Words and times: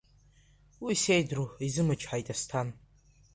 Уи 0.83 0.93
сеидру, 1.03 1.45
изымычҳаит 1.65 2.27
Асҭан. 2.33 2.67